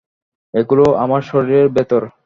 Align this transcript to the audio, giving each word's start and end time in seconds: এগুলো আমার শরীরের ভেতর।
এগুলো 0.53 0.85
আমার 1.03 1.21
শরীরের 1.21 1.67
ভেতর। 1.69 2.01